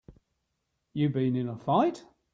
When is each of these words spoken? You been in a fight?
You 0.93 1.09
been 1.09 1.35
in 1.35 1.47
a 1.47 1.55
fight? 1.55 2.07